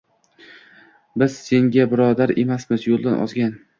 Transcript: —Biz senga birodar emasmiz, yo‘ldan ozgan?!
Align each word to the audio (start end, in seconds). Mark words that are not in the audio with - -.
—Biz 1.23 1.35
senga 1.41 1.85
birodar 1.91 2.33
emasmiz, 2.45 2.89
yo‘ldan 2.93 3.21
ozgan?! 3.27 3.55